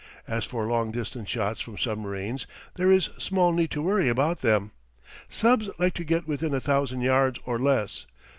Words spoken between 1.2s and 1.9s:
shots from